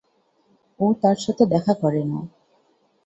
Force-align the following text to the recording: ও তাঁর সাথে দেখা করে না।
ও 0.79 0.95
তাঁর 1.01 1.17
সাথে 1.17 1.43
দেখা 1.45 1.73
করে 1.81 2.01
না। 2.03 2.19